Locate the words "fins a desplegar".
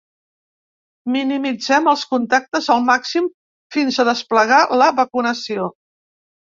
3.77-4.63